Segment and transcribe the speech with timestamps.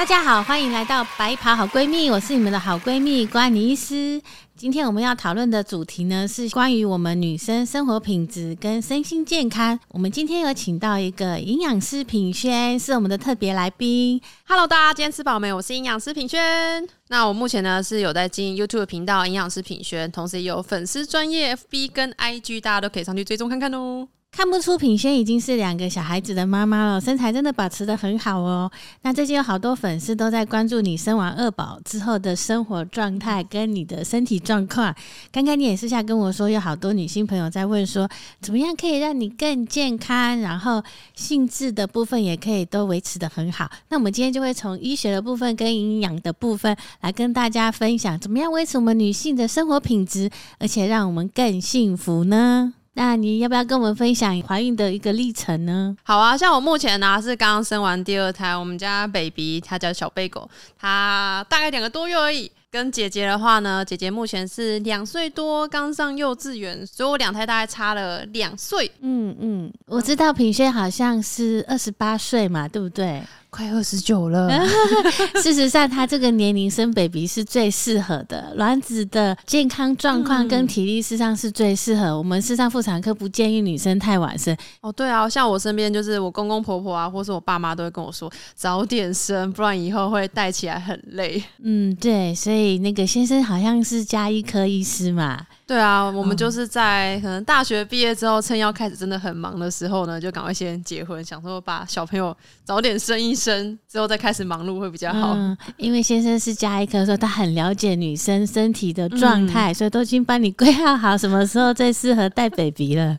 [0.00, 4.18] 大家好，欢迎来到白袍好闺蜜，我是你们的好闺蜜关妮医师。
[4.56, 9.78] 今天我们要讨论的主题呢，是关于我们女生生活品质跟身心健康。
[9.88, 14.18] 我们今天有请到一个营养师品轩，是我们的特别来宾。
[14.48, 15.52] Hello，大家今天吃饱没？
[15.52, 16.88] 我是营养师品轩。
[17.08, 24.08] 那我目前呢是有在经营 YouTube 频道营养师品轩，同时也有粉丝专业 FB 跟 IG，大家都可以上去追踪看看哦。
[24.32, 28.70] 看不出品轩已经是两个小孩子的妈妈了，身材真的保持的很好哦。
[29.02, 34.94] 那最近有好多粉丝都在关注你生完二宝之后的生活状态跟你的身体状况。
[35.32, 38.08] 刚刚你也私下跟我说，有好多女性朋友在问说，
[38.40, 40.82] 怎么样可以让你更健康，然后
[41.14, 43.68] 性质的部分也可以都维持的很好。
[43.88, 52.74] 那我们今天就会从医学的部分跟营养的部分来跟大家分享，怎么样维持我们女性的生活品质，而且让我们更幸福呢？
[53.00, 55.96] 那你要不要跟我们分享怀孕的一个历程呢？
[56.02, 60.46] 好啊，像我目前呢、是刚刚生完第二胎，我们家 baby 他叫小贝狗，
[60.78, 62.52] 他大概两个多月而已。
[62.70, 73.22] 跟姐姐的话呢，姐姐目前是两岁多，刚上幼稚园，所以我两胎大概差了两岁，嗯嗯，我知道品轩好像是二十八岁嘛，对不对？
[73.50, 74.48] 快二十九了。
[75.42, 82.16] 事实上，他这个年龄生 baby 是最适合的，卵子的健康状况跟体力事实上是最适合。
[82.16, 91.42] 我们事实上妇产科不建议女生太晚生，哦，对啊，像我身边就是我公公婆婆啊，或是我爸妈都会跟我说，早点生，不然以后会带起来很累。
[91.62, 105.32] 嗯，对，所以那个先生好像是加医科医师嘛，对啊，我们就是在可能大学毕业之后，趁要开始真的很忙的时候呢，就赶快先结婚，想说把小朋友早点生一生，之后再开始忙碌会比较好。
[105.36, 113.16] 嗯，因为先生是加一科，说他很了解女生身体的状态，所以都已经帮你规划好什么时候最适合带 baby 了。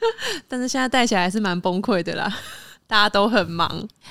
[0.46, 2.30] 但是现在带起来还是蛮崩溃的啦，
[2.86, 3.68] 大家都很忙。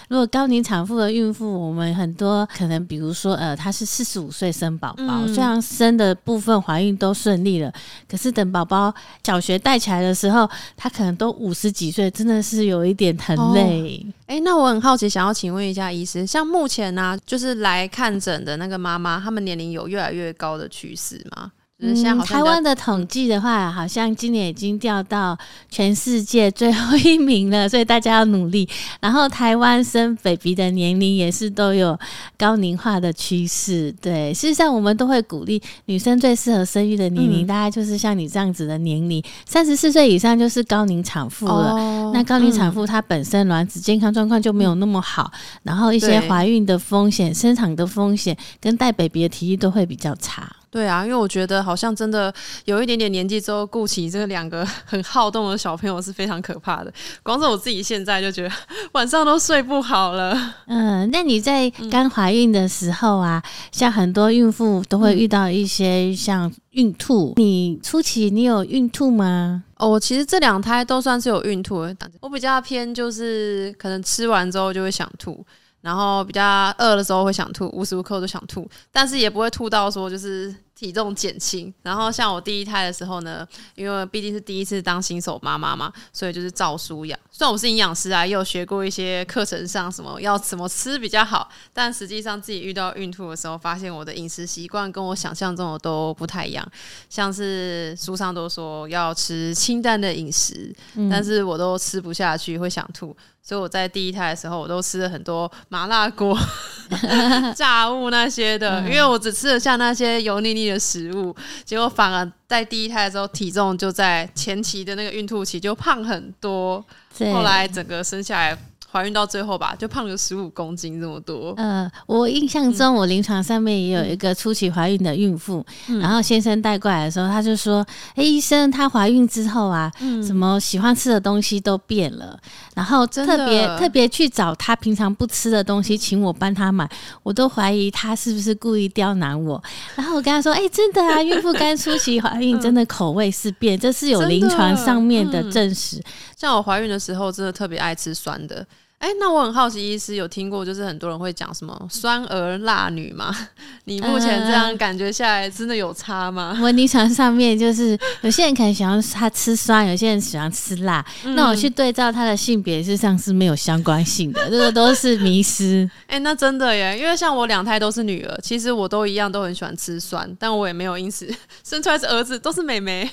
[0.09, 7.71] 如果高龄产妇的孕妇，我们很多可能，比如说，呃，她是四十五岁生宝宝，嗯虽然生的部分怀孕都顺利了，
[8.09, 14.05] 可是等宝宝小学带起来的时候，她可能都五十几岁，真的是有一点疼累。
[14.25, 21.51] 哎、那我很好奇，想要请问一下医师，像目前呢、就是来看诊的那个妈妈，她们年龄有越来越高的趋势吗？
[21.83, 25.37] 就是现在好像嗯台湾的统计的话，好像今年已经掉到
[25.69, 28.67] 全世界最后一名了，所以大家要努力。
[29.01, 31.99] 然后台湾生 baby 的年龄也是都有
[32.37, 33.93] 高龄化的趋势。
[34.01, 41.73] 对，事实上我们都会鼓励女生最适合生育的年龄，嗯大概就是像你这样子的年龄，三十四岁以上就是高龄产妇了。
[41.73, 45.31] 哦那高龄产妇她本身卵子健康状况就没有那么好，
[45.63, 50.47] 然后一些怀孕的风险、生产的风险跟带 baby 的体力都会比较差。
[50.73, 52.33] 对啊，因为我觉得好像真的
[52.65, 56.91] 有一点点年纪之后，顾起这两个很好动的小朋友是非常可怕的。
[57.21, 58.51] 光是我自己现在就觉得
[58.93, 60.55] 晚上都睡不好了。
[60.65, 69.63] 嗯，那你在刚怀孕的时候啊，像很多孕妇都会遇到一些像孕吐，你初期你有孕吐吗？
[69.77, 75.45] 哦，我其实这两胎都算是有孕吐的，我比较偏就是可能吃完之后就会想吐。
[75.83, 81.73] 然后比较饿的时候会想吐，无时无刻都想吐，但是也不会吐到说就是体重减轻。
[81.81, 87.17] 然后像我第一胎的时候呢，因为毕竟是第一次当新手妈妈嘛，所以就是照书养。
[87.31, 96.67] 虽然我是营养师啊，也有学过一些课程上什么要怎么吃比较好，但实际上自己遇到孕吐的时候，发现我的饮食习惯跟我想象中的都不太一样。
[97.09, 100.75] 像是书上都说要吃清淡的饮食，
[101.09, 103.15] 但是我都吃不下去，会想吐。
[103.45, 106.33] 所以我在第一胎的时候，我都吃了很多麻辣锅、
[107.53, 116.83] 炸物那些的，因为我只吃得下那些油腻腻的食物，结果反而在第一胎的时候，体重就在前期的那个孕吐期就胖很多，
[117.19, 118.57] 后来整个生下来，
[118.93, 121.51] 怀孕到最后吧，就胖了十五公斤这么多。
[121.57, 127.83] 呃，我印象中，我临床上面也有一个初期怀孕的孕妇，嗯然后先生带过来的时候，他就说
[128.13, 129.91] ：“哎、医生，她怀孕之后啊，
[130.23, 132.37] 什么喜欢吃的东西都变了，
[132.75, 136.87] 然后特别特别去找她平常不吃的东西，请我帮她买，
[137.23, 139.59] 我都怀疑她是不是故意刁难我。
[139.95, 145.99] 然后我跟他说：，哎、真的啊，孕妇刚初期怀孕，真的口味是变，这是有临床上面的嗯证实。
[146.37, 148.63] 像我怀孕的时候，真的特别爱吃酸的。
[149.03, 153.35] 哎、那我很好奇，医师有听过，就是很多人会讲什么酸儿辣女吗？
[153.83, 156.57] 你目前这样感觉下来，真的有差吗？
[156.61, 161.05] 我临床上面就是有些人可能喜欢他吃酸，有些人喜欢吃辣。
[161.35, 165.89] 那我去对照他的性别，事实上是没有相关性的，这个都是迷失。
[166.07, 171.29] 哎、那真的耶，因为像我两胎都是女儿，其实我都一样都很喜欢吃酸，但我也没有因此
[171.65, 173.09] 生出来是儿子，都是妹妹。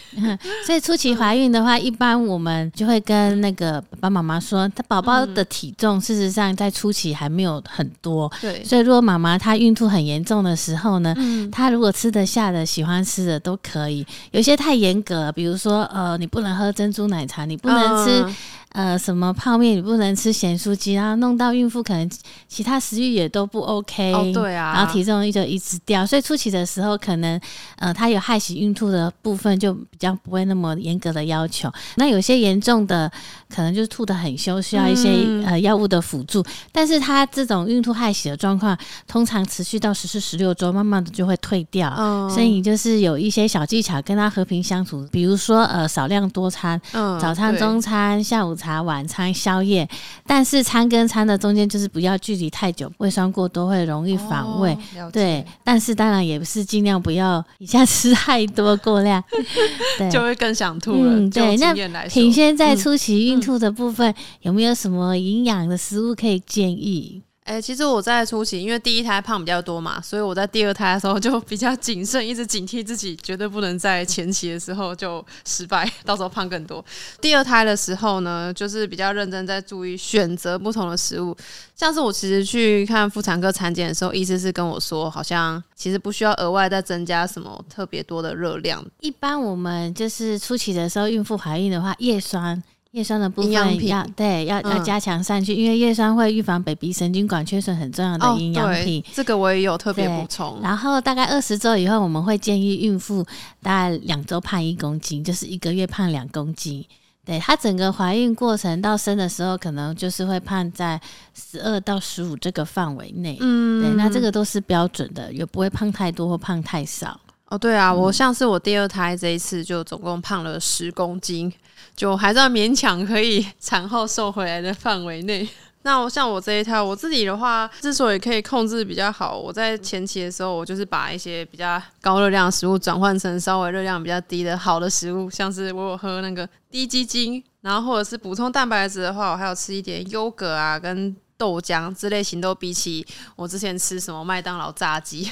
[0.65, 14.07] 所以初期怀孕的话，一般我们就会跟那个爸爸妈妈说，他宝宝的体重事实上在初期还没有很多，对，所以如果妈妈她孕吐很严重的时候呢，嗯，她如果吃得下的、喜欢吃的都可以。
[14.33, 18.37] 有些太严格了，比如说呃，你不能喝珍珠奶茶，你不能吃、嗯
[18.73, 22.09] 呃什么泡面，你不能吃咸酥鸡，然后弄到孕妇可能
[22.49, 24.13] 其他食欲也都不 OK。
[24.13, 27.41] 哦，对啊，然后体重就一直掉，所以初期的时候，可能
[27.77, 31.71] 呃，它有害喜孕吐的部分就比较不会那么严格的要求。
[31.97, 33.11] 那有些严重的，
[33.49, 36.45] 可能就是吐的很凶，需要一些、嗯呃药物的辅助。
[36.71, 38.77] 但是它这种孕吐害喜的状况，
[39.07, 41.89] 通常持续到十四、十六周，慢慢的就会退掉。
[41.91, 49.89] 哦，所以你就是有一些小技巧跟他和平相处，比如说呃少量多餐，嗯早餐、中餐、下午茶、晚餐、宵夜，
[50.27, 54.77] 但是餐跟餐的中间就是不要距离太久，胃酸过多会容易反胃。
[54.99, 59.23] 哦对，但是当然也是尽量不要一下吃太多过量。
[59.97, 61.15] 对，就会更想吐了。
[61.15, 61.73] 嗯对那
[62.09, 67.23] 品轩在嗯初期孕吐的部分、有没有什么营养的食物可以建议？
[67.51, 76.83] 哎、其实我在初期，因为第一胎胖比较多嘛，所以我在第二胎的时候就比较谨慎，一直警惕自己，绝对不能在前期的时候就失败，到时候胖更多。
[77.21, 81.37] 第二胎的时候呢，就是比较认真在注意选择不同的食物，
[81.75, 88.81] 像是我其实去看妇产科产检的时候，医生是跟我说，好像其实不需要额外再增加什么特别多的热量。
[89.01, 92.63] 一般我们就是初期的时候，孕妇怀孕的话，叶酸。
[92.93, 99.01] 叶酸的部分要对要要嗯加强上去，因为叶酸会预防 baby 神经管缺损很重要的营养品。
[99.03, 100.59] 对，这个我也有特别对补充。
[100.61, 103.25] 然后大概二十周以后，我们会建议孕妇
[103.63, 106.85] 大概两周胖一公斤，就是一个月胖两公斤。
[107.25, 111.01] 对她整个怀孕过程到生的时候，可能就是会胖在
[111.33, 113.37] 十二到十五这个范围内。
[113.41, 117.21] 嗯对，那这个都是标准的，也不会胖太多或胖太少。
[117.51, 121.53] 哦，对啊，我像是我第二胎这一次就总共胖了十公斤，
[121.97, 125.49] 就还算勉强可以产后瘦回来的范围内。
[125.83, 145.31] 那我像我这一套，我自己的话，之所以可以控制比较好，我在前期的时候，我就是把一些比较高热量的食物转换成稍微热量比较低的好的食物，像是我有喝那个低基精，然后或者是补充蛋白质的话，我还有吃一点优格啊跟豆浆这类型，都比起我之前吃什么麦当劳炸鸡、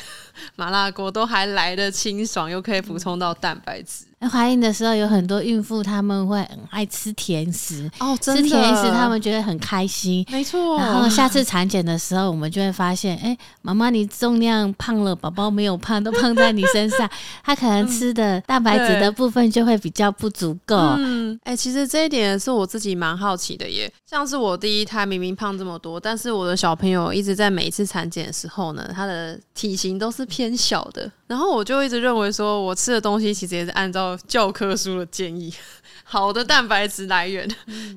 [0.57, 4.05] 麻辣锅都还来得清爽，又可以补充到蛋白质。
[4.21, 10.27] 那怀孕的时候，有很多孕妇她们会很爱吃甜食，哦，吃甜食她们觉得很开心。
[10.29, 10.77] 没错。
[10.77, 17.09] 然后下次产检的时候，我们就会发现，哎、妈妈你重量胖了，宝宝没有胖，都胖在你身上。
[17.45, 20.77] 他可能吃的蛋白质的部分就会比较不足够。
[20.99, 23.89] 嗯，哎、其实这一点是我自己蛮好奇的耶。
[24.05, 31.11] 像是我第一胎明明胖这么多，但是我的小朋友一直在每一次产检的时候呢，他的体型都是偏小的。
[31.27, 35.53] 然后我就一直认为说，我吃的东西其实也是按照教科书的建议，
[36.03, 37.47] 好的蛋白质来源，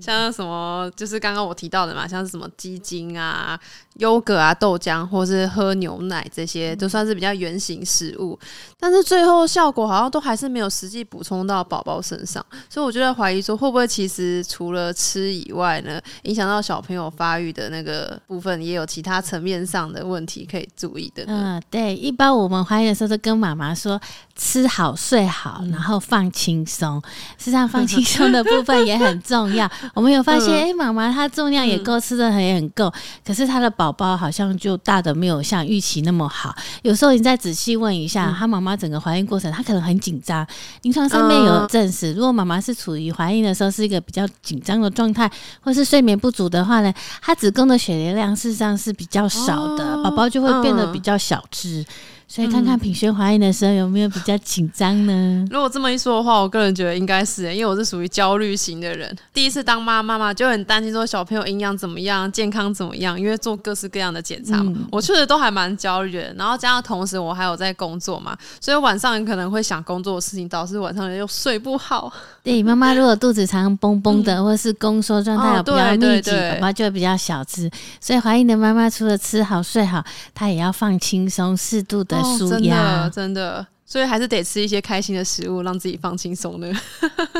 [0.01, 3.57] 像什么就是刚刚我提到的嘛，像是什么鸡精啊、
[3.99, 8.37] 优格啊、豆浆，或是喝牛奶这些，都算是比较原型食物。
[8.77, 21.57] 但是最后效果好像都还是没有实际补充到宝宝身上，所以我就在怀疑说，会不会其实除了吃以外呢，影响到小朋友发育的那个部分，也有其他层面上的问题可以注意的呢？
[21.57, 23.99] 嗯，对，一般我们怀孕的时候都跟妈妈说，
[24.43, 26.99] 吃好睡好，然后放轻松。
[27.37, 29.69] 事实上，放轻松的部分也很重要。
[29.93, 32.91] 我们有发现，哎、妈妈她重量也够，吃的也很够，
[33.23, 36.55] 可是她的宝宝好像就大的没有像预期那么好。
[36.81, 40.45] 有时候你再仔细问一下，她妈妈整个怀孕过程，她可能很紧张。
[40.81, 45.29] 临床上面有证实，如果妈妈是处于怀孕的时候是一个比较紧张的状态，
[45.61, 51.85] 或是睡眠不足的话呢，她子宫的血流量事实上是比较少的，哦宝宝就会变得嗯比较小只。
[52.33, 55.45] 所以看看品轩怀孕的时候有没有比较紧张呢？
[55.51, 59.13] 如果这么一说的话，我个人觉得应该是，因为我是属于焦虑型的人。
[59.33, 66.33] 第一次当妈妈嘛，就很担心说小朋友营养怎么样、健康怎么样，因为做各式各样的检查嘛，嗯我确实都还蛮焦虑的。
[66.37, 72.09] 然后加上同时我还有在工作嘛，所以晚上可能会想工作的事情，导致晚上又睡不好。
[72.41, 77.69] 对，妈妈如果肚子常绷绷的，或是宫缩状态比较对密集，宝宝就会比较小只。
[77.99, 80.01] 所以怀孕的妈妈除了吃好睡好，
[80.33, 83.09] 她也要放轻松，适度的哦舒压。
[83.09, 86.71] 真的真的，所以还是得吃一些开心的食物，让自己放轻松的。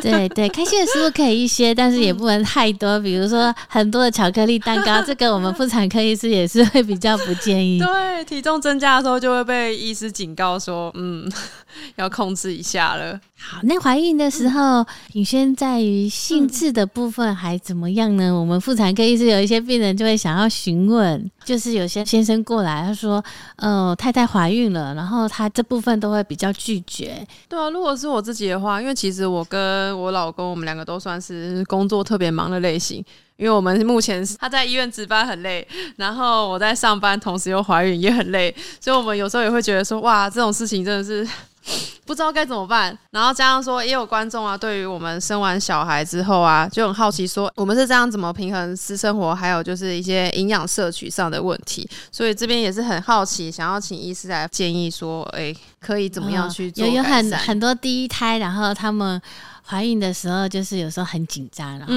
[0.02, 3.00] 对对，开心的食物可以一些，但是也不能太多。
[3.00, 7.80] 比如说很多的巧克力蛋糕，这个我们妇产科医师也是会比较不建议。
[7.84, 11.32] 对，体重增加的时候就会被医师警告说，嗯，
[11.96, 13.20] 要控制一下了。
[13.44, 18.32] 好，那怀孕的时候，品轩在于性质的部分还怎么样呢？
[18.32, 23.24] 我们妇产科医师有一些病人就会想要询问，就是有些先生过来，他说，
[23.56, 27.26] 呃，太太怀孕了，然后他这部分都会比较拒绝。
[27.50, 33.04] 对啊，如果是我自己的话，因为其实我跟我老公，我们两个都算是工作特别忙的类型。
[33.38, 41.28] 因为我们目前他在医院值班很累，然后我在上班，同时又怀孕也很累，所以我们有时候也会觉得说，哇，这种事情真的是
[42.06, 42.98] 不知道该怎么办。
[43.12, 51.88] 然后加上说，也有观众啊，对于我们生完小孩之后啊，就很好奇说，我们是这样怎么平衡私生活，还有就是一些营养摄取上的问题。
[52.12, 56.86] 所以这边也是很好奇，想要请医师来建议说，哎，可以怎么样去做？
[56.86, 59.22] 有有很很多第一胎，然后他们。
[59.64, 61.94] 怀孕的时候，就是有时候很紧张，然后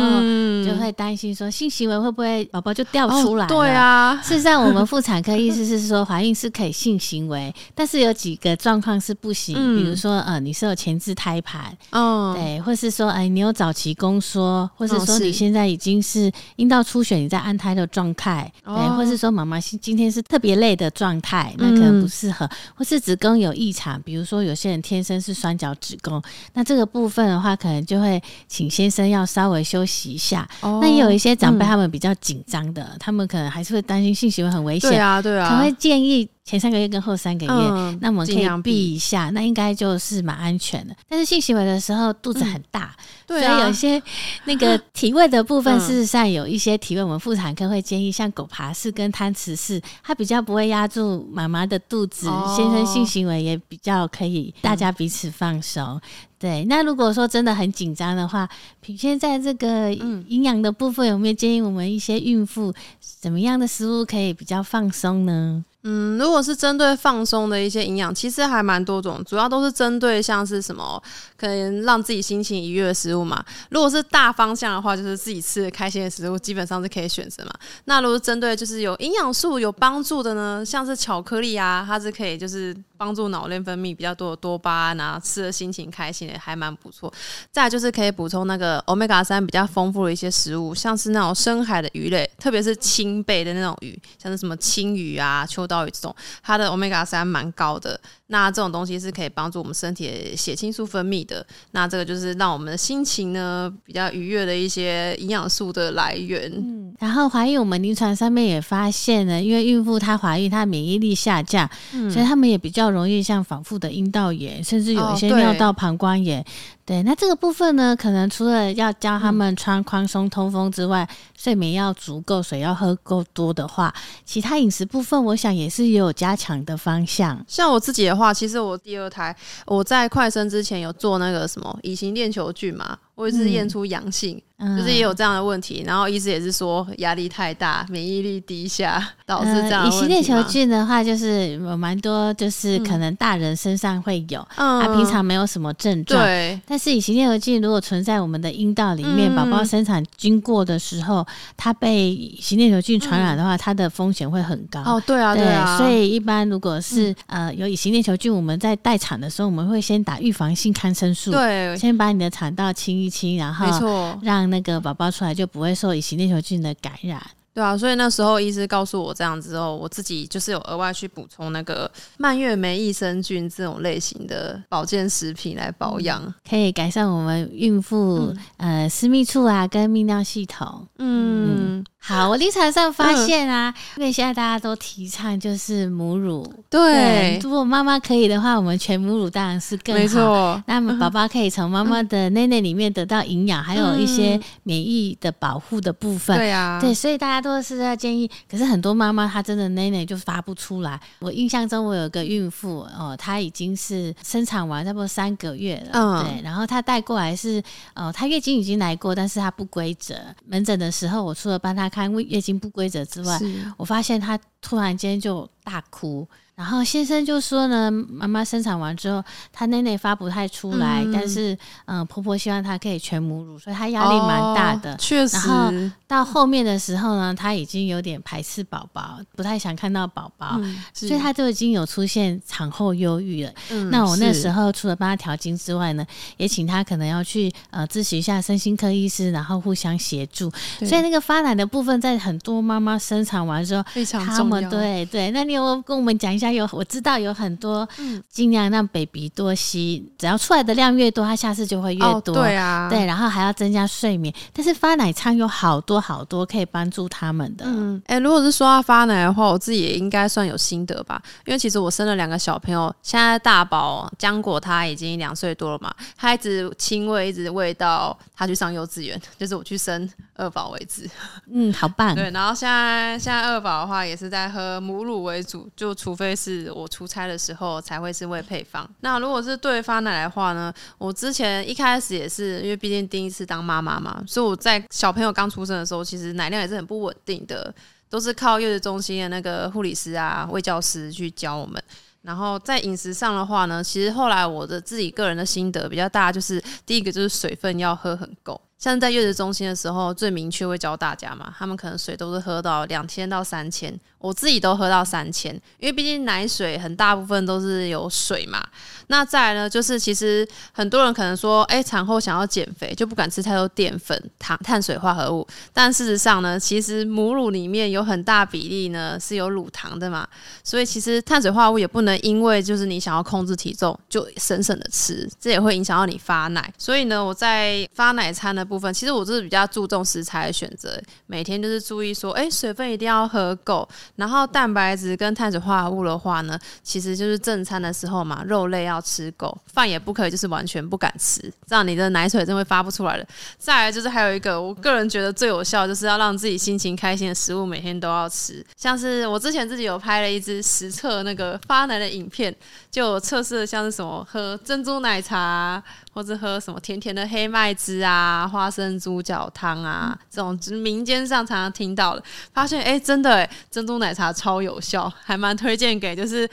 [0.65, 3.47] 就会担心说性行为会不会宝宝就掉出来？
[3.47, 27.59] 对啊，事实上，我们妇产科意思是说，怀孕是可以性行为，但是有几个状况是不行，比如说呃，你是有前置胎盘，哦，对，或是说哎，你有早期宫缩，或是说你现在已经是阴道出血，你在安胎的状态，对，或是说妈妈今天是特别累的状态，那可能不适合，或是子宫有异常，比如说有些人天生是双角子宫，那这个部分的话。
[27.65, 30.47] 可能就会请先生要稍微休息一下。
[30.61, 34.91] 那也有一些长辈他们比较紧张的，他们可能还是会担心性行为很危险。
[34.91, 36.29] 对啊，对啊，可能会建议。
[36.45, 40.95] 前三个月跟后三个月，那我们可以避一下，那应该就是蛮安全的。
[41.09, 42.95] 但是性行为的时候肚子很大，
[43.27, 44.03] 所以有一些
[44.45, 55.99] 那个体位的部分，事实上有一些体位，我们妇产科会建议像狗爬式跟贪吃式，它比较不会压住妈妈的肚子，先生性行为也比较可以，大家彼此放松。
[56.45, 58.47] 对，那如果说真的很紧张的话，
[58.83, 62.71] 品现在这个营养的部分，有没有建议我们一些孕妇
[63.01, 65.65] 怎么样的食物可以比较放松呢？
[65.87, 71.03] 嗯，如果是针对放松的一些营养，其实还蛮多种，主要都是针对像是什么
[71.37, 73.45] 可能让自己心情愉悦的食物嘛。
[73.69, 77.53] 如果是大方向的话，就是自己吃的开心的食物，基本上是可以选择嘛。
[77.85, 87.13] 那如果针对就是有营养素有帮助的呢，像是巧克力啊，它是可以就是帮助脑内分泌比较多的多巴胺啊，吃的心情开心的还蛮不错。
[87.53, 97.99] 再就是可以补充那个欧米伽三比较丰富的一些食物，像是那种深海的鱼类，特别是青贝的那种鱼，像是什么青鱼啊、秋刀鱼这种，它的欧米伽三蛮高的。
[98.29, 101.47] 那这种东西是可以帮助我们身体的血清素分泌的。
[101.73, 106.51] 那这个就是让我们的心情呢比较愉悦的一些营养素的来源。
[106.57, 111.69] 嗯，然后怀孕，我们临床上面也发现呢，因为孕妇她怀孕，她免疫力下降，
[112.11, 116.45] 所以他们也比较容易像反复的阴道炎，甚至有一些尿道膀胱炎。
[116.87, 123.95] 对，那这个部分呢，可能除了要教他们穿宽松通风之外，睡眠要足够，水要喝够多的话，
[124.27, 127.43] 其他饮食部分，我想也是也有加强的方向。
[127.49, 132.99] 像我自己的话，其实我第二胎我在快生之前有做那个什么乙型链球菌嘛。
[133.15, 135.83] 我也是验出阳性，就是也有这样的问题。
[135.87, 139.87] 然后医师也是说压力太大，免疫力低下导致这样。
[139.87, 146.23] 乙型链球菌的话，就是有蛮多，就是可能大人身上会有，啊平常没有什么症状。
[146.23, 146.59] 对。
[146.67, 154.81] 但是乙型链球菌如果存在我们的阴道里面，宝宝生产经过的时候，它被乙型链球菌传染的话，它的风险会很高。
[154.81, 155.77] 哦，对啊，对啊。
[155.77, 162.95] 所以一般如果是呃有乙型链球菌，我们在待产的时候，我们会先打预防性抗生素，对，先把你的产道清。
[162.95, 167.31] 一清，然后让那个宝宝出来就不会受乙型链球菌的感染。
[167.55, 180.87] 对啊，所以那时候医师告诉我这样之后，我自己就是有额外去补充那个蔓越莓益生菌这种类型的保健食品来保养，可以改善我们孕妇呃私密处啊跟泌尿系统。
[180.99, 181.85] 嗯。
[182.07, 190.03] 好，我临床上发现啊，因为现在大家都提倡就是母乳，对，如果妈妈可以的话，我们全母乳当然是更好。
[190.03, 196.37] 没错，那么宝宝可以从妈妈的内内里面得到营养，还有一些免疫的保护的部分。
[196.37, 198.31] 对啊，对，所以大家都是在建议。
[198.51, 201.01] 可是很多妈妈她真的内内就发不出来。
[201.21, 207.63] 我印象中，我有个孕妇哦，她已经是生产完差不多三个月了，嗯，对，然后她带过来是，
[207.95, 210.15] 哦，她月经已经来过，但是她不规则。
[210.45, 211.89] 门诊的时候，我除了帮她。
[211.95, 213.41] 看月经不规则之外，
[213.77, 216.27] 我发现她突然间就大哭。
[216.57, 219.21] 然后先生就说呢，妈妈生产完之后，
[219.53, 224.97] 她内内发不太出来，但是嗯，婆婆希望她可以全母乳，所以她压力蛮大的。
[224.97, 225.73] 确实，然后
[226.07, 230.61] 到后面的时候呢，她已经有点排斥宝宝，不太想看到宝宝，
[230.93, 233.53] 所以她就已经有出现产后忧郁了。
[233.91, 236.07] 那我那时候除了帮她调经之外呢，
[236.37, 240.49] 也请她可能要去呃咨询一下身心科医师，然后互相协助。
[240.79, 244.71] 所以那个发奶的部分，在很多妈妈生产完之后，非常重要。
[244.71, 246.45] 对对，那你有跟我们讲一下？
[246.45, 247.89] 家有我知道有很多，
[248.29, 252.35] 尽量让 baby 多吸，只要出来的量越多，他下次就会越多。
[252.35, 254.35] 对啊，对，然后还要增加睡眠。
[254.53, 257.65] 但是发奶仓有好多好多可以帮助他们的。
[257.67, 271.09] 嗯，哎，如果是说要发奶的话，我自己也应该算有心得吧，因为其实我生了两个小朋友，现在大宝浆果他已经两岁多了嘛，他一直亲喂，一直喂到他去上幼稚园， 就是我去生二宝为止。
[271.51, 272.15] 嗯，好棒。
[272.15, 278.89] 对，然后现在现在二宝的话也是在喝母乳为主，就除非是我出差的时候才会是喂配方。
[279.01, 287.75] 那如果是对发奶的话呢，我之前一开始也是因为毕竟第一次当妈妈嘛，所以我在小朋友刚出生的时候，其实奶量也是很不稳定的，
[288.09, 291.83] 都是靠月子中心的那个护理师啊、喂教师去教我们。
[292.23, 298.59] 然后在饮食上的话呢，其实后来我的自己个人的心得比较大，就是第一个就是水分要喝很够。
[298.85, 308.63] 像在月子中心的时候，最明确会教大家嘛，他们可能水都是喝到两千到三千，我自己都喝到三千，因为毕竟奶水很大部分都是有水嘛。
[309.07, 320.29] 那再来呢，就是其实很多人可能说，哎，产后想要减肥就不敢吃太多淀粉、糖、碳水化合物，但事实上呢，其实母乳里面有很大比例呢是有乳糖的嘛，
[320.63, 326.73] 所以其实碳水化合物也不能因为就是你想要控制体重就省省的吃，这也会影响到你发奶。
[326.77, 338.95] 所以呢，我在发奶餐的部分，其实我就是比较注重食材的选择，每天就是注意说，哎，水分一定要喝够，然后蛋白质跟碳水化合物的话呢，其实就是正餐的时候嘛，肉类要。
[338.95, 343.27] 要吃够饭也不可以，就是完全不敢吃，这样你的奶水真会发不出来的。
[343.59, 348.65] 再来就是还有一个，我个人觉得最有效，就是要让自己心情开心的食物每天都要吃。
[348.77, 352.55] 像是我之前自己有拍了一支实测那个发奶的影片，
[352.95, 355.83] 就测试像是什么喝珍珠奶茶，
[356.13, 362.23] 或者喝什么甜甜的黑麦汁啊、花生猪脚汤啊这种，就是民间上常常听到的，
[362.53, 366.49] 发现哎，真的哎，珍珠奶茶超有效，还蛮推荐给就是。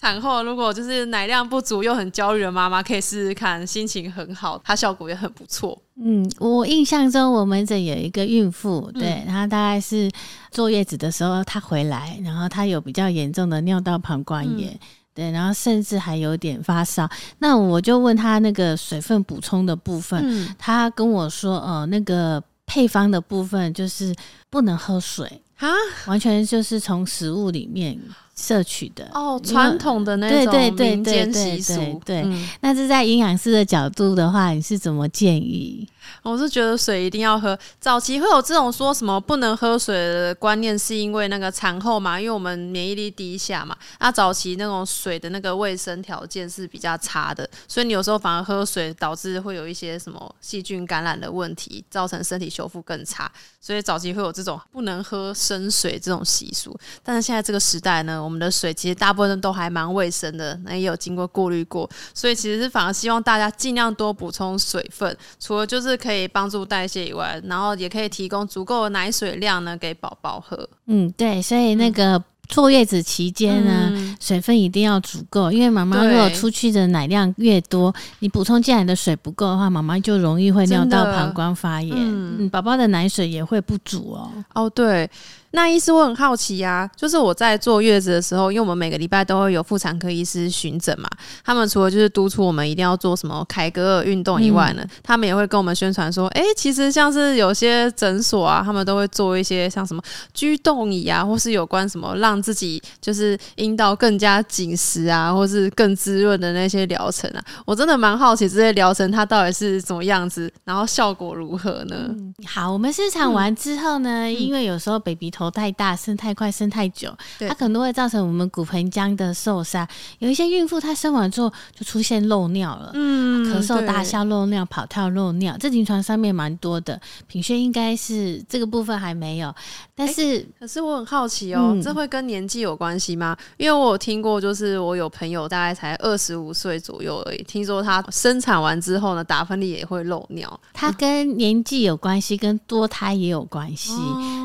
[0.00, 5.78] 产后如果就是奶量不足又很焦虑的妈妈，可以试试看，心情很好，它效果也很不错。
[6.02, 10.10] 嗯，我印象中我们这有一个孕妇，对，她大概是
[10.50, 14.74] 坐月子的时候，她回来，然后她有比较严重的尿道膀胱炎，
[15.20, 17.06] 对，然后甚至还有点发烧。
[17.40, 24.14] 那我就问他那个水分补充的部分，他跟我说，呃，那个配方的部分就是
[24.48, 25.68] 不能喝水啊，
[26.06, 28.00] 完全就是从食物里面。
[28.40, 32.24] 摄取的哦，传统的那种民间习俗，对，
[32.60, 35.86] 那是在营养师的角度的话，你是怎么建议？
[36.22, 37.56] 我是觉得水一定要喝。
[37.78, 43.76] 早期会有这种说什么不能喝水的观念，是因为那个产后嘛，因为我们免疫力低下嘛。
[44.00, 53.30] 那早期那种水的那个卫生条件是比较差的，所以你有时候反而喝水导致会有一些什么细菌感染的问题，造成身体修复更差。
[53.60, 56.76] 所以早期会有这种不能喝生水这种习俗。
[57.04, 65.90] 但是现在这个时代呢，我们的水其实大部分都还蛮卫生的，那也有经过过滤过，所以其实是反而希望大家尽量多补充水分，除了就是。
[66.00, 70.66] 可以帮助代谢以外，然后也可以提供足够的奶水量呢给宝宝喝。
[70.86, 84.30] 嗯，对，所以那个坐月子期间呢，水分一定要足够，因为妈妈如果出去的奶量越多，你补充进来的水不够的话，妈妈就容易会尿道膀胱发炎，嗯，宝宝的奶水也会不足哦。
[84.54, 85.10] 哦，对。
[85.52, 91.08] 那医师，我很好奇呀，就是我在坐月子的时候，因为我们每个礼拜都会有妇产科医师巡诊嘛，
[91.44, 100.00] 他们除了就是督促我们一定要做什么凯格尔运动以外呢，他们也会跟我们宣传说，哎，其实像是有些诊所啊，他们都会做一些像什么
[100.32, 112.08] 居动椅啊，或是有关什么让自己就是阴道更加紧实啊，或是更滋润的那些疗程啊，我真的蛮好奇这些疗程它到底是怎么样子，然后效果如何呢？
[112.46, 115.39] 好，我们试产完之后呢，因为有时候 baby 头。
[115.40, 119.88] 头太大，生太快，生太久，它可能会造成我们骨盆腔的受伤。
[120.18, 127.00] 有一些孕妇她生完之后就出现漏尿了，嗯，咳嗽、大笑、漏尿、跑跳、漏尿，这临床上面蛮多的。
[127.26, 129.54] 品轩应该是这个部分还没有，
[129.94, 133.34] 但是可是我很好奇哦，这会跟年纪有关系吗？
[133.56, 143.94] 因为我有听过，就是我有朋友大概才二十五岁左右而已，听说她生产完之后呢，打喷嚏也会漏尿，它跟年纪有关系，跟多胎也有关系。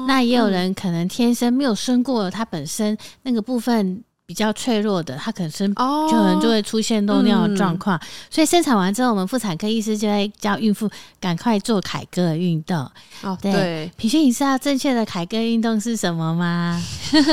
[0.07, 0.73] 那也有人。
[0.84, 4.03] 可可能天生没有生过，他本身那个部分。
[4.27, 7.99] 比较脆弱的，他可能生就可能就会出现漏尿的状况，
[8.31, 12.89] 所以生产完之后，我们妇产科医师就会叫孕妇赶快做凯歌的运动。
[13.21, 16.83] 哦，对，平均你知道正确的凯歌运动是什么吗？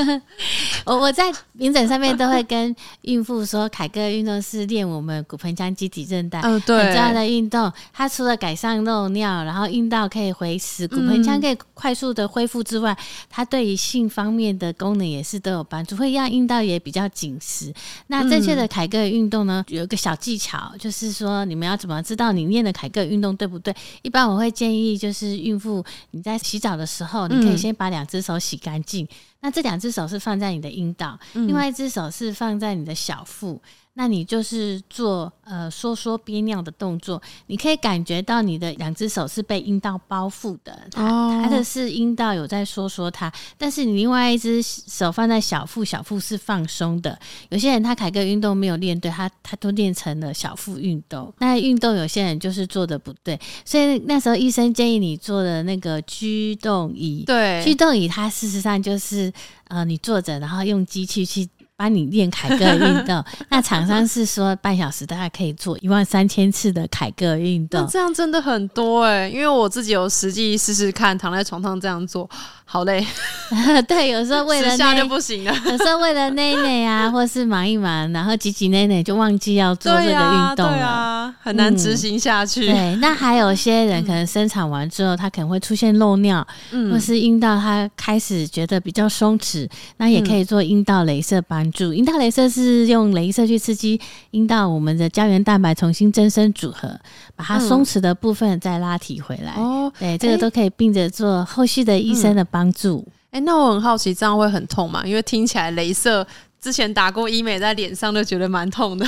[0.84, 12.94] 我我在门诊上面都会跟孕妇说，凯歌运动是练我们骨盆腔肌底韧带，嗯，对，这样的运动，它除了改善漏尿，然后阴道可以回食，骨盆腔可以快速的恢复之外，
[13.30, 16.81] 它对于性方面的功能也是都有帮助，会让阴道也。
[16.82, 17.72] 比较紧实。
[18.08, 23.74] 那正确的凯格尔运动呢，有一个小技巧，就是说你们要怎么知道你练的凯格尔运动对不对？
[24.02, 29.06] 一般我会建议，就是孕妇你在洗澡的时候，你可以先把两只手洗干净。
[29.40, 33.60] 那这两只手是放在你的阴道，另外一只手是放在你的小腹。
[33.94, 47.18] 那你就是做呃缩缩憋尿的动作，你可以感觉到你的两只手是被阴道包覆的，它它的是阴道有在收缩它，但是你另外一只手放在小腹，小腹是放松的。
[47.50, 51.30] 有些人他凯格运动没有练对，他他都练成了小腹运动。
[51.38, 59.30] 那运动有些人就是做的不对，所以那时候医生建议你做的那个居动椅，对，居动椅它事实上就是
[59.68, 61.46] 呃你坐着，然后用机器去。
[61.76, 72.28] 帮你练凯格尔运动， 那厂商是说半小时大概可以做一万三千次的凯格尔运动，这样真的很多哎，因为我自己有实际试试看，躺在床上这样做。
[72.64, 73.06] 好累，
[73.86, 75.54] 对，有时候为了 下就不行了。
[75.66, 82.64] 有时候为了内内啊，或是忙一忙，然后挤挤内内，就忘记要做这个运动了，很难执行下去。
[82.64, 86.46] 对，那还有些人可能生产完之后，他可能会出现漏尿，
[86.90, 91.94] 或是阴道他开始觉得比较松弛，那也可以做阴道镭射帮助。
[91.94, 94.00] 阴道镭射是用镭射去刺激
[94.32, 96.98] 阴道，我们的胶原蛋白重新增生组合，
[97.36, 99.52] 把它松弛的部分再拉提回来。
[99.54, 102.72] 哦，对，这个都可以并着做，后续的医生的帮。
[102.72, 105.02] 助哎，那我很好奇，这样会很痛吗？
[105.04, 106.26] 因为听起来镭射
[106.58, 109.06] 之前打过医美在脸上，都觉得蛮痛的。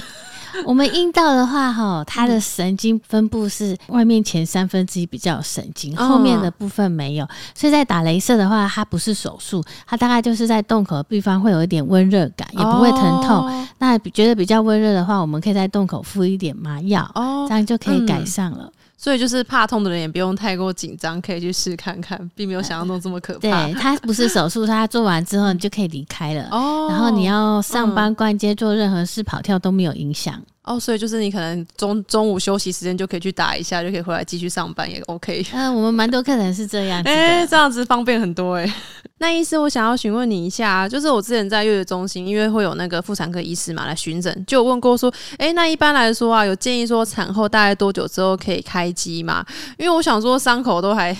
[0.64, 7.28] 我们阴道的话，哈，它的神经分布是外面前三分之一比较有神经，后面的部分没有。
[7.54, 13.66] 所以在打镭射的话，它不是手术，它大概就是在洞口的地方会有一点温热感，也不会疼痛。
[13.78, 17.10] 那觉得比较温热的话，我们可以在洞口敷一点麻药，
[17.48, 18.70] 这样就可以改善了。
[19.04, 23.40] 所以就是怕痛的人也不用太过紧张，可以去试看看，并没有想象中这么可怕。
[23.40, 26.48] 对， 它不是手术，它做完之后你就可以离开了。
[26.50, 30.42] 哦，然后你要上班、逛街、做任何事、跑跳都没有影响。
[30.62, 35.44] 哦，所以就是你可能中中午休息时间就可以去打一下，就可以回来继续上班，也 OK。
[35.52, 38.74] 嗯，我们蛮多客人是这样子，哎，这样子方便很多哎。
[39.18, 49.46] 那医师，我想要询问你一下，就是我之前在月子中心，因为会有那个妇产科医师嘛来巡诊，就问过说，哎，那一般来说啊，有建议说产后大概多久之后可以开机嘛？
[49.78, 51.16] 因为我想说伤口都还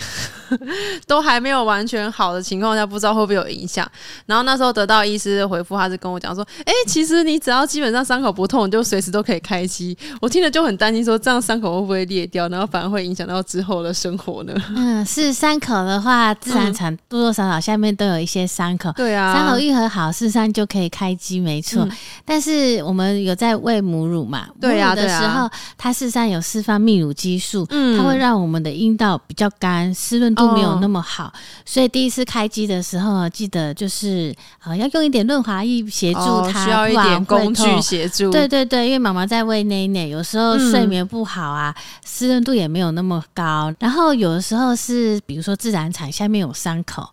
[1.07, 3.89] 都还没有完全好的情况下，不知道会不会有影响。
[4.27, 9.97] 然后那时候得到医师的回复，他是跟我讲说，哎，其实你只要基本上伤口不痛，就随时都可以开机。
[10.21, 14.53] 我听了就很担心，说这样伤口会不会裂掉，然后反而会影响到之后的生活呢？
[14.77, 17.95] 嗯，是伤口的话，自然产多多少少下面。
[17.95, 21.87] 都有一些伤口，对啊，伤口愈合好，事实上就可以开机，没错。
[22.25, 24.49] 但是我们有在喂母乳嘛？
[24.61, 31.33] 对啊，的时候它事实上有释放泌乳激素，嗯它会让我们的阴道比较干，湿润度没有那么好。
[31.65, 38.31] 所以第一次开机的时候，记得就是呃要用一点润滑液协助它，需要一点工具协助。
[38.31, 41.73] 对对对，因为妈妈在喂奶奶，有时候睡眠不好啊，
[42.05, 43.73] 湿润度也没有那么高。
[43.79, 47.07] 然后有的时候是比如说自然产下面有伤口，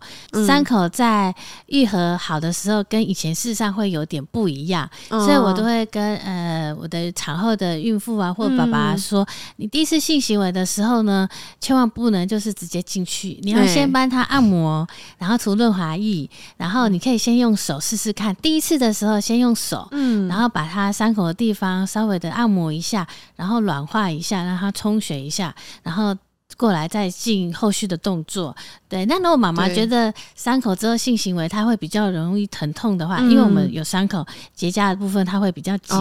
[0.46, 0.62] 伤。
[0.62, 1.34] 口在
[1.66, 11.28] 愈合好的时候，跟以前事实上会有点不一样，所以我都会跟呃我的产后的孕妇啊或爸爸说，你第一次性行为的时候呢，
[11.60, 13.11] 千万不能就是直接进去，
[13.42, 14.86] 你要先帮他按摩，
[15.18, 26.16] 然后涂润滑液，然后你可以先用手试试看，第一次的时候先用手，嗯，然后把他伤口的地方稍微的按摩一下，然后软化一下，让它充血一下，然后。
[26.58, 28.54] 过来再进后续的动作，
[28.86, 29.06] 对。
[29.06, 35.96] 那如果妈妈觉得伤口之后性行为它会比较容易疼痛的话，因为我们有伤口结痂的部分，它会比较紧，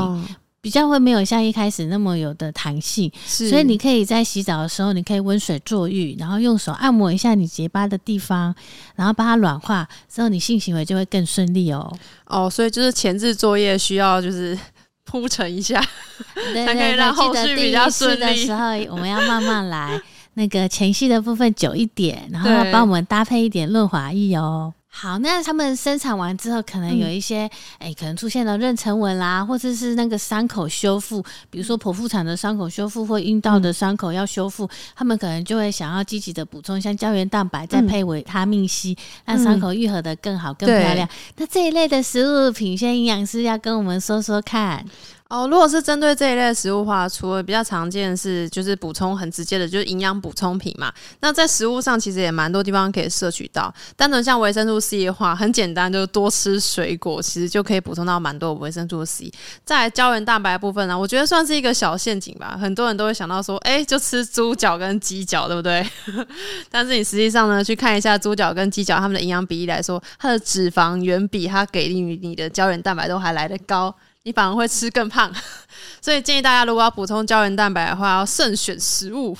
[0.62, 3.12] 比较会没有像一开始那么有的弹性。
[3.26, 8.54] 所以你可以在洗澡的时候，你可以温水坐浴，然后用手按摩一下你结巴的地方，
[8.96, 11.92] 然后把它软化之后，你性行为就会更顺利哦。
[12.28, 14.58] 哦，所以就是前置作业需要就是
[15.04, 15.82] 铺陈一下，
[16.54, 18.20] 才可以让后续比较顺利。
[18.20, 20.00] 的时候，我们要慢慢来。
[20.36, 24.74] 那个前戏的部分久一点，然后帮我们搭配一点润滑液哦。
[24.94, 27.50] 好，那他们生产完之后，可能有一些，
[27.80, 41.08] 哎，可能出现了妊娠纹啦，或者是那个伤口修复，比如说剖腹产的伤口修复或阴道的伤口要修复，他们可能就会想要积极的补充像胶原蛋白，再配维他命 C，让伤口愈合的更好、更漂亮。
[41.38, 44.86] 那这一类的食物品，先营养师要跟我们说说看。
[45.32, 50.92] 哦，如果是针对这一类食物的话，除了比较常见是就是补充很直接的，就是营养补充品嘛。
[51.22, 53.74] 那在食物上其实也蛮多地方可以摄取到。
[53.96, 59.32] 单纯像维生素 C 的话，很简单，就是多吃水果，其实就可以补充到蛮多维生素 C。
[59.64, 62.58] 在胶原蛋白部分呢，我觉得算是一个小陷阱吧。
[62.60, 65.90] 很多人都会想到说，哎，就吃猪脚跟鸡脚，对不对？
[66.70, 73.96] 但是你实际上呢，去看一下猪脚跟鸡脚它们的营养比例来说，它的脂肪远比它给予你的胶原蛋白都还来得高。
[74.24, 75.34] 你反而会吃更胖，
[76.02, 79.36] 所以建议大家如果要补充胶原蛋白的话，要慎选食物。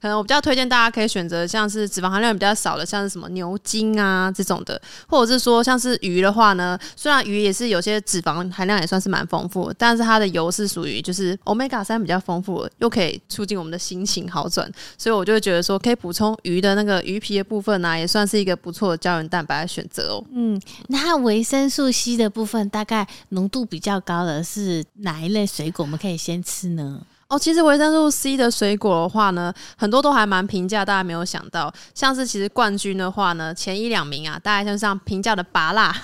[0.00, 20.24] 可能我比较推荐大家可以选择像是脂肪含量比较少的，像是什么牛筋啊这种的，或者是说像是鱼的话呢，虽然鱼也是有些脂肪含量也算是蛮丰富，但是它的油是属于就是 omega 三比较丰富，又可以促进我们的心情好转，所以我就会觉得说可以补充鱼的那个鱼皮的部分呢，也算是一个不错的胶原蛋白的选择哦。
[20.32, 25.84] 嗯，那维生素 C 的部分大概浓度比较高的是哪一类水果？
[25.84, 27.00] 我们可以先吃呢？
[27.28, 35.94] 哦，其实维生素 C 的水果的话呢，很多都还蛮平价，大家没有想到，像是其实冠军的话呢，前一两名啊，大概就像平价的拔辣。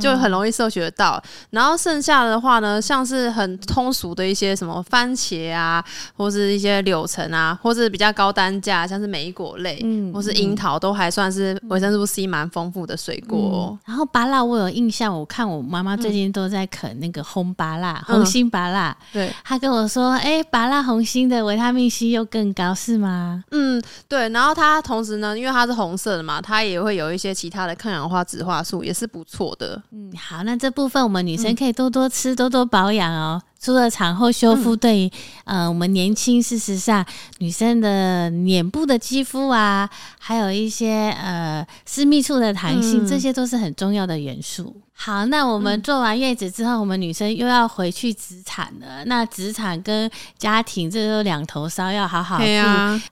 [0.00, 5.84] 就很容易摄取得到，然后剩下的话呢，像是很通俗的一些什么番茄啊，
[6.16, 13.76] 或是一些柳橙啊，或是比较高单价，像是莓果类，嗯，或是樱桃，都还算是维生素 C 蛮丰富的水果。
[13.84, 23.42] 然后芭辣我有印象，我看我妈妈最近都在啃那个红芭辣、红心芭辣，对，她跟我说，哎，芭辣红心的维他命 C 又更高，是吗？
[23.50, 24.28] 嗯，对。
[24.28, 29.71] 然后它同时呢，因为它是红色的嘛，它也会有一些其他的抗氧化植化素，也是不错的。
[29.90, 33.40] 嗯，好，那这部分我们女生可以多多吃，多多保养哦。
[33.60, 35.10] 除了产后修复，对于
[35.44, 37.06] 呃我们年轻，事实上
[37.38, 44.76] 女生的脸部的肌肤啊，还有一些呃私密处的弹性，这些都是很重要的元素。
[45.04, 49.04] 好，那我们做完月子之后，我们女生又要回去职场了。
[49.06, 52.44] 那职场跟家庭这都两头烧，要好好顾。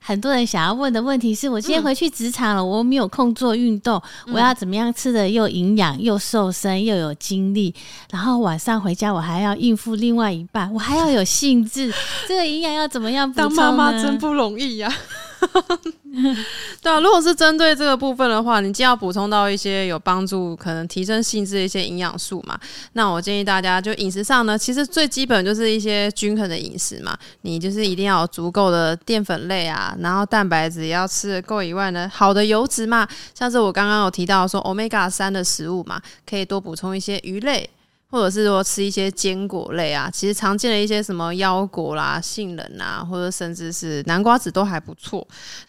[0.01, 4.01] 很多人想要问的问题是：我今天回去职场了，我没有空做运动，
[4.33, 7.75] 我要怎么样吃的又营养又瘦身又有精力？
[8.13, 11.93] 然后晚上回家我还要应付另外一半，我还要有兴致，
[12.29, 14.89] 这个营养要怎么样当妈妈真不容易呀。
[16.83, 22.59] 对啊，如果是针对这个部分的话，你既要补充到一些有帮助、可能提升性质的一些营养素嘛，
[22.95, 37.71] 那我建议大家就饮食上呢，其实最基本就是一些均衡的饮食嘛，你就是一定要有足够的淀粉类啊，然后蛋白质也要吃的够以外呢，好的油脂嘛，像是我刚刚有提到说 omega 三的食物嘛，可以多补充一些鱼类。
[38.11, 45.27] 或者是说吃一些坚果类啊，其实常见的一些什么腰果啦、杏仁啊，或者甚至是南瓜子都还不错。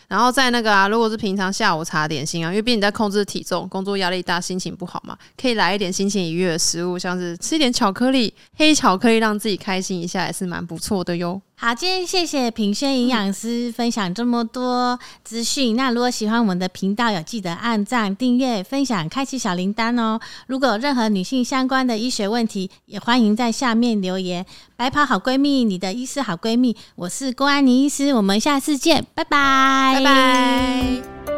[0.08, 11.40] 然后在那个啊，如果是平常下午茶点心啊，因为毕竟在控制体重、工作压力大、心情不好嘛，可以来一点心情愉悦的食物，像是吃一点巧克力、黑巧克力，让自己开心一下，也是蛮不错的哟。
[11.64, 15.76] 好，今天谢谢品轩营养师分享这么多资讯。
[15.76, 20.20] 那如果喜欢我们的频道，有记得按赞、订阅、分享、开启小铃铛哦。
[20.48, 24.44] 如果有任何女性相关的医学问题，也欢迎在下面留言。
[24.76, 31.31] 白袍好闺蜜，你的医师好闺蜜，我是郭安妮医师，我们下次见，拜拜，拜拜。